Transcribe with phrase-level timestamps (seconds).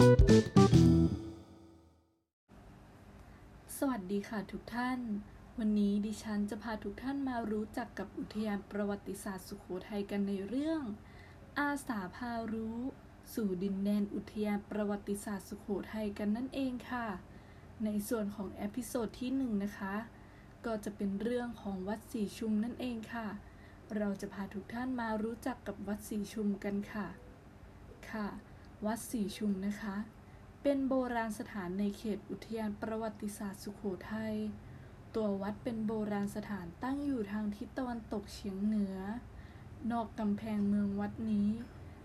[0.00, 0.02] ส
[3.88, 4.98] วัสดีค่ะทุกท่าน
[5.58, 10.82] วันนี้ดิฉันจะพาทุกท่านมารู้จักกับอุทยานประวัติศาสตร์สุโขทัยกันในเรื่อง
[11.58, 12.78] อาสาพารู้
[13.34, 17.06] สู่ดินแดนอุทยานประวัติศาสตร์สุโขทัยกันนั่นเองค่ะ
[17.84, 19.94] ในส่วนของ episode ที่หนึ่งนะคะ
[20.66, 23.28] ก็จะเป็นเรื่องของวัดศรีชุมนั่นเองค่ะ
[23.96, 27.06] เราจะพาทุกท่านมารู้จักกับวัดศรีชุมกันค่ะ
[28.12, 28.28] ค่ะ
[28.86, 29.96] วัดสีชุมนะคะ
[30.62, 34.36] เป็นโบราณสถานในเขตอุทยานประวัติศาสตร์สุโขทัย
[35.14, 38.96] ตัววัดเป็นโบราณสถานตั้งอยู่ทางทิศตะวันตกเฉียงเหนือ
[39.90, 41.48] นอกกำแพงเมืองวัดนี้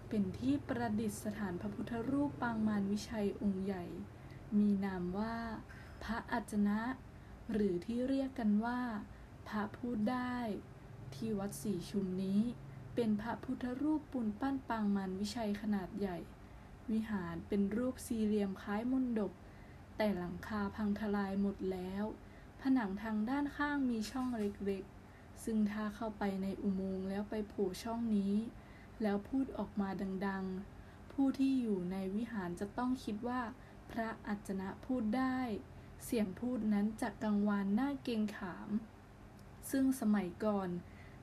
[0.10, 3.86] เป็นที่ประดิษฐานพระพุทธรูปปางมารวิชัยองค์ใหญ่
[4.58, 5.38] มีนามว่า
[6.04, 6.82] พระอัจนะ
[7.52, 8.82] หรือที่เรียกกันว่า
[9.48, 10.38] พระพูดได้
[11.16, 12.42] ที่วัดสีชุมนี้
[12.96, 16.20] เป็นพระพุทธรูปปูนปั้นปางมารวิชัยขนาดใหญ่
[16.92, 19.32] วิหารเป็นรูปสี่เหลี่ยมคล้ายมนดบ
[19.98, 22.04] แต่หลังคาพังทลายหมดแล้ว
[22.62, 28.34] ผนังทางด้านข้างมีช่องเล็กๆ ซึ่งถ้าเข้าไปในอุโมงค์แล้วไปโผล่ช่องนี้
[29.02, 29.90] แล้วพูดออกมา
[30.28, 33.42] ดังๆ ผู้ที่อยู่ในวิหารจะต้องคิดว่า
[33.92, 35.40] พระอัจจนะพูดได้
[36.06, 38.70] เสียงพูดนั้นจะกังวานหน้าเกงขาม
[39.72, 40.70] ซึ่งสมัยก่อน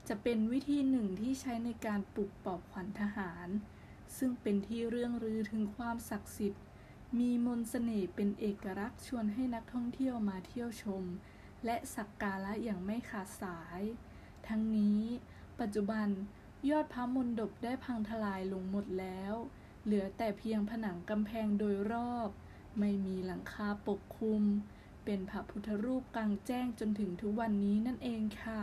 [0.09, 3.49] จะเป็นวิธีหนึ่งที่ใช้ในการปลุกปอบขวัญทหาร
[4.19, 6.63] ซึ่งเป็นที่เรื่องลือถึงความศักดิ์สิทธิ์
[7.19, 11.05] มีมนต์เสน่ห์เป็นเอกลักษณ์ชวนให้นักท่องเที่ยวมาเที่ยวชม
[11.65, 13.83] และสักการะอย่างไม่ขาดสาย
[14.49, 15.01] ทั้งนี้
[15.61, 16.09] ปัจจุบัน
[16.71, 19.35] ยอดพระมนดบได้พังทลายลงหมดแล้ว
[19.85, 22.31] เหลือแต่เพียงผนังกำแพงโดยรอบ
[22.79, 24.43] ไม่มีหลังคาปกคลุม
[25.05, 28.63] เป็นพระพุทธรูปกลางแจ้งจนถึงทุกวันนี้นั่นเองค่ะ